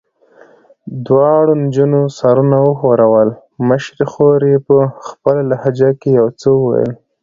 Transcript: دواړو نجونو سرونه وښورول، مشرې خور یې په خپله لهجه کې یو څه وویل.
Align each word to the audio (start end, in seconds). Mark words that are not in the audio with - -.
دواړو 1.07 1.51
نجونو 1.63 2.01
سرونه 2.19 2.57
وښورول، 2.61 3.29
مشرې 3.67 4.05
خور 4.11 4.39
یې 4.51 4.57
په 4.67 4.77
خپله 5.07 5.41
لهجه 5.51 5.89
کې 5.99 6.09
یو 6.19 6.27
څه 6.39 6.47
وویل. 6.53 6.91